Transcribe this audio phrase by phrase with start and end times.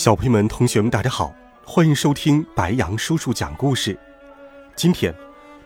[0.00, 4.00] 小朋友们、同学们，大家好，欢迎收听白杨叔叔讲故事。
[4.74, 5.14] 今天，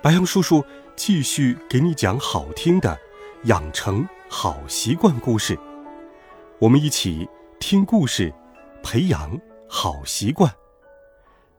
[0.03, 0.61] 白杨叔叔
[0.97, 2.99] 继续给你讲好听的
[3.45, 5.57] 养成好习惯故事。
[6.59, 7.29] 我们一起
[7.61, 8.35] 听故事，
[8.83, 10.53] 培养好习惯。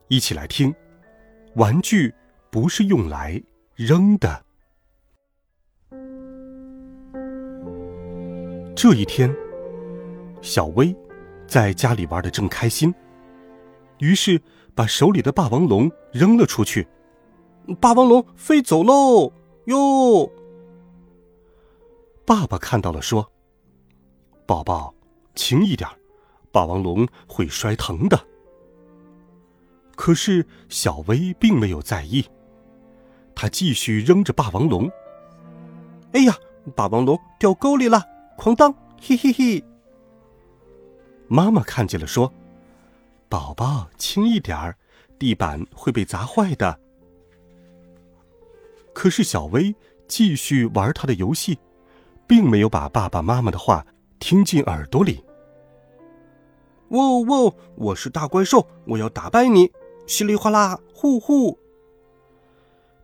[0.08, 0.74] 一起来听，
[1.54, 2.12] 玩具
[2.50, 3.42] 不是用来
[3.74, 4.44] 扔的。
[8.76, 9.34] 这一天，
[10.42, 10.94] 小薇。
[11.46, 12.94] 在家里玩的正开心，
[13.98, 14.40] 于是
[14.74, 16.86] 把手里的霸王龙扔了出去。
[17.80, 19.32] 霸王龙飞走喽！
[19.64, 20.30] 哟！
[22.24, 23.30] 爸爸看到了，说
[24.46, 24.94] ：“宝宝，
[25.34, 25.88] 轻一点，
[26.52, 28.20] 霸王龙会摔疼的。”
[29.96, 32.24] 可是小薇并没有在意，
[33.34, 34.90] 他继续扔着霸王龙。
[36.12, 36.36] 哎呀，
[36.74, 38.04] 霸王龙掉沟里了！
[38.36, 38.72] 哐当！
[39.00, 39.64] 嘿嘿嘿！
[41.28, 42.32] 妈妈看见了，说
[43.28, 44.76] ：“宝宝，轻一点儿，
[45.18, 46.78] 地板会被砸坏的。”
[48.94, 49.74] 可是小薇
[50.08, 51.58] 继续玩她的游戏，
[52.26, 53.86] 并没有把爸爸妈妈的话
[54.18, 55.22] 听进耳朵里。
[56.88, 59.72] 喔喔，我是大怪兽，我要打败你！
[60.06, 61.58] 稀里哗啦，呼呼！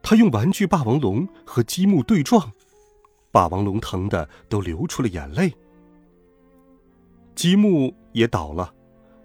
[0.01, 2.53] 他用玩具霸王龙和积木对撞，
[3.33, 5.53] 霸王龙疼的都流出了眼泪。
[7.35, 8.73] 积木也倒了，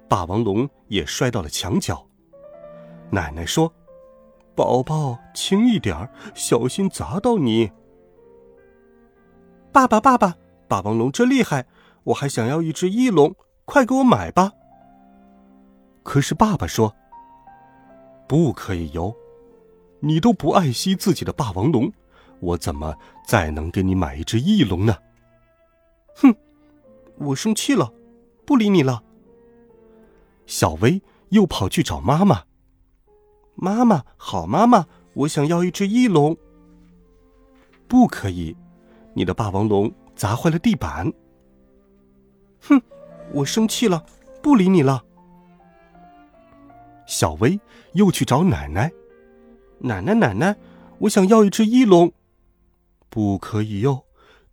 [0.08, 2.06] 霸王龙也摔到了墙角。
[3.10, 3.74] 奶奶说
[4.56, 7.72] ：“宝宝，轻一点儿，小心砸到你。”
[9.72, 10.36] 爸爸，爸爸，
[10.68, 11.66] 霸王龙真厉害，
[12.06, 14.52] 我还想要一只翼龙，快给我买吧。
[16.04, 16.96] 可是爸爸说
[18.28, 19.16] ：“不可以游，
[20.00, 21.92] 你都不爱惜自己的霸王龙，
[22.40, 22.96] 我怎么
[23.26, 24.96] 再能给你买一只翼龙呢？”
[26.16, 26.34] 哼，
[27.18, 27.94] 我生气了。
[28.48, 29.04] 不理你了。
[30.46, 32.46] 小薇又跑去找妈妈。
[33.56, 36.38] 妈妈，好妈妈，我想要一只翼龙。
[37.90, 38.56] 不可以，
[39.14, 41.12] 你的霸王龙砸坏了地板。
[42.62, 42.82] 哼，
[43.34, 44.06] 我生气了，
[44.42, 45.04] 不理你了。
[47.06, 47.60] 小薇
[47.96, 48.90] 又去找奶奶。
[49.80, 50.56] 奶奶，奶奶，
[51.00, 52.14] 我想要一只翼龙。
[53.10, 54.07] 不可以哟。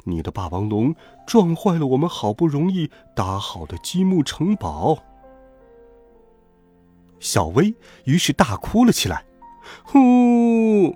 [0.05, 0.95] 你的霸王龙
[1.27, 4.99] 撞坏了我们好不容易搭好的积木城堡。
[7.21, 9.25] 小薇于是大哭了起来。
[9.83, 10.95] 呼！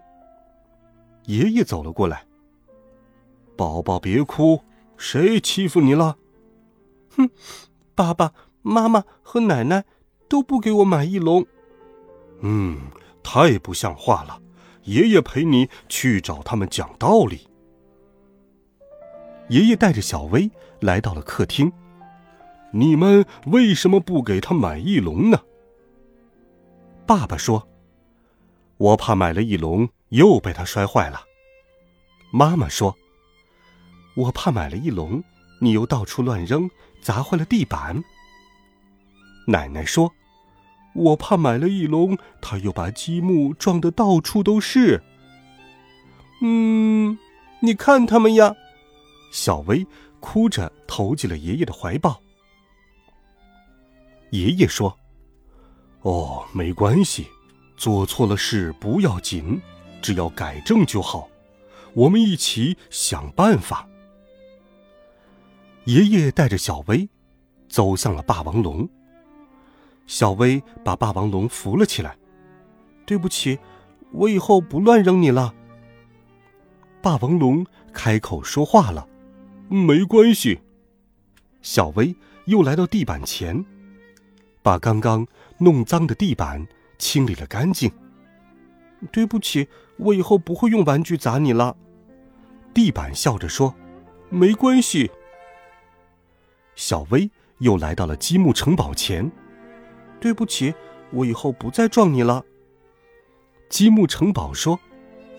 [1.24, 2.26] 爷爷走了过来。
[3.56, 4.62] 宝宝别哭，
[4.96, 6.18] 谁欺负你了？
[7.16, 7.30] 哼！
[7.94, 8.32] 爸爸
[8.62, 9.84] 妈妈和奶奶
[10.28, 11.46] 都不给我买翼龙。
[12.40, 12.78] 嗯，
[13.22, 14.40] 太不像话了。
[14.84, 17.48] 爷爷陪你去找他们讲道理。
[19.48, 20.50] 爷爷带着小薇
[20.80, 21.72] 来到了客厅。
[22.72, 25.40] 你们为什么不给他买翼龙呢？
[27.06, 27.66] 爸爸说
[28.76, 31.22] ：“我怕买了翼龙又被他摔坏了。”
[32.30, 32.94] 妈妈说
[34.14, 35.24] ：“我怕买了翼龙，
[35.62, 36.68] 你又到处乱扔，
[37.00, 38.04] 砸坏了地板。”
[39.48, 40.12] 奶奶说
[40.94, 45.02] ：“我怕买了翼龙，他又把积木撞得到处都是。”
[46.44, 47.18] 嗯，
[47.60, 48.54] 你看他们呀。
[49.30, 49.86] 小薇
[50.20, 52.20] 哭着投进了爷爷的怀抱。
[54.30, 54.98] 爷爷说
[56.02, 57.26] ：“哦，没关系，
[57.76, 59.60] 做错了事不要紧，
[60.02, 61.28] 只要改正就好。
[61.94, 63.88] 我们一起想办法。”
[65.84, 67.08] 爷爷带着小薇
[67.68, 68.86] 走向了霸王龙。
[70.06, 72.18] 小薇把霸王龙扶了起来。
[73.06, 73.58] “对不起，
[74.12, 75.54] 我以后不乱扔你了。”
[77.00, 77.64] 霸王龙
[77.94, 79.07] 开口说话了。
[79.68, 80.60] 没关系，
[81.60, 82.16] 小薇
[82.46, 83.64] 又来到地板前，
[84.62, 85.26] 把刚刚
[85.58, 86.66] 弄脏的地板
[86.96, 87.92] 清理了干净。
[89.12, 89.68] 对不起，
[89.98, 91.76] 我以后不会用玩具砸你了。
[92.72, 93.74] 地板笑着说
[94.30, 95.10] ：“没关系。”
[96.74, 99.30] 小薇又来到了积木城堡前，
[100.18, 100.74] 对不起，
[101.10, 102.42] 我以后不再撞你了。
[103.68, 104.80] 积木城堡说：“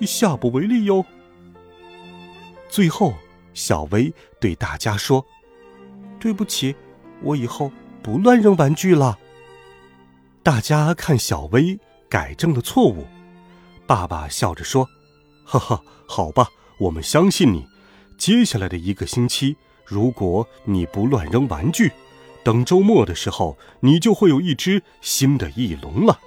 [0.06, 1.04] 下不为例哟。”
[2.70, 3.16] 最后。
[3.54, 5.26] 小薇对大家说
[6.20, 6.76] ：“对不起，
[7.22, 9.20] 我以后不乱扔玩具了。”
[10.44, 13.06] 大家看小薇改正了错误，
[13.86, 14.88] 爸爸笑着说
[15.46, 16.48] ：“哈哈，好吧，
[16.80, 17.68] 我们相信你。
[18.18, 21.92] 接下来的一个星期，如果你不乱扔玩具，
[22.44, 26.20] 等周末的时候，你就会有一只新的翼龙了。”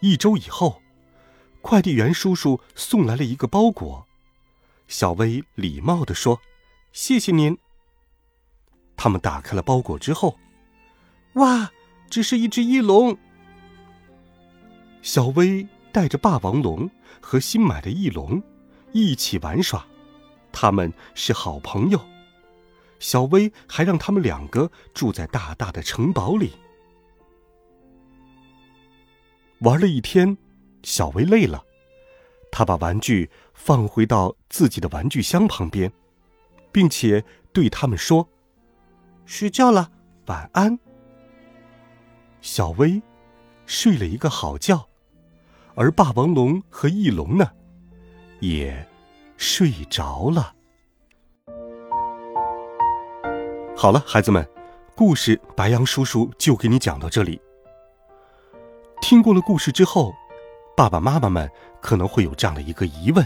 [0.00, 0.82] 一周以后，
[1.60, 4.08] 快递员叔叔送来了一个包裹。
[4.88, 6.40] 小薇礼貌地说
[6.92, 7.56] ：“谢谢您。”
[8.96, 10.38] 他们打开了包裹之后，
[11.34, 11.70] 哇，
[12.10, 13.16] 这是一只翼龙。
[15.00, 16.88] 小薇带着霸王龙
[17.20, 18.40] 和新买的翼龙
[18.92, 19.84] 一起玩耍，
[20.52, 22.00] 他们是好朋友。
[23.00, 26.52] 小薇还让他们两个住在大大的城堡里。
[29.58, 30.36] 玩了一天，
[30.84, 31.64] 小薇累了。
[32.52, 35.90] 他把玩具放回到自己的玩具箱旁边，
[36.70, 38.28] 并且对他们说
[39.24, 39.90] ：“睡觉了，
[40.26, 40.78] 晚安。”
[42.42, 43.00] 小薇
[43.64, 44.86] 睡了一个好觉，
[45.74, 47.50] 而霸王龙和翼龙呢，
[48.40, 48.86] 也
[49.38, 50.54] 睡着了。
[53.74, 54.46] 好了，孩子们，
[54.94, 57.40] 故事白羊叔叔就给你讲到这里。
[59.00, 60.14] 听过了故事之后。
[60.76, 63.24] 爸爸妈妈们可能会有这样的一个疑问，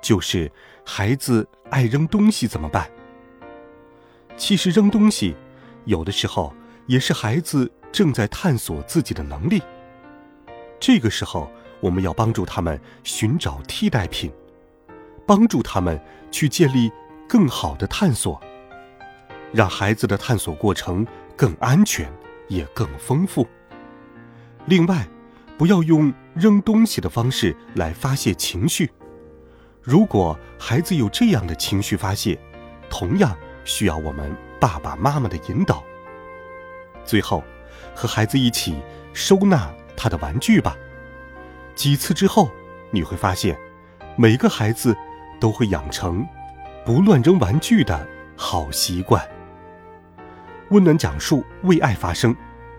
[0.00, 0.50] 就是
[0.84, 2.88] 孩子爱扔东西怎么办？
[4.36, 5.36] 其实扔东西，
[5.84, 6.54] 有的时候
[6.86, 9.60] 也是孩子正在探索自己的能力。
[10.78, 14.32] 这个时候，我们要帮助他们寻找替代品，
[15.26, 16.92] 帮助他们去建立
[17.28, 18.40] 更好的探索，
[19.52, 21.04] 让孩子的探索过程
[21.36, 22.08] 更安全
[22.46, 23.44] 也更丰富。
[24.66, 25.04] 另外，
[25.58, 28.88] 不要用扔东西的方式来发泄情绪。
[29.82, 32.38] 如果孩子有这样的情绪发泄，
[32.88, 35.82] 同样需要我们爸爸妈妈的引导。
[37.04, 37.42] 最后，
[37.92, 38.76] 和孩子一起
[39.12, 40.76] 收纳他的玩具吧。
[41.74, 42.50] 几次之后，
[42.92, 43.58] 你会发现，
[44.16, 44.96] 每个孩子
[45.40, 46.24] 都会养成
[46.84, 48.06] 不乱扔玩具的
[48.36, 49.26] 好习惯。
[50.70, 52.36] 温暖讲述，为爱发声，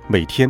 [0.08, 0.50] 每天。